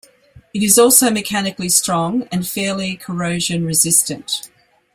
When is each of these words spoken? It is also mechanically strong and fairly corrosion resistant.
It 0.51 0.63
is 0.63 0.79
also 0.79 1.11
mechanically 1.11 1.69
strong 1.69 2.23
and 2.31 2.47
fairly 2.47 2.95
corrosion 2.95 3.67
resistant. 3.67 4.49